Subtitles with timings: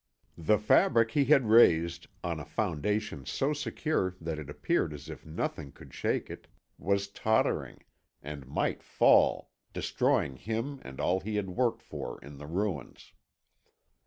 [0.39, 5.27] The fabric he had raised, on a foundation so secure that it appeared as if
[5.27, 6.47] nothing could shake it,
[6.79, 7.83] was tottering,
[8.19, 13.13] and might fall, destroying him and all he had worked for in the ruins.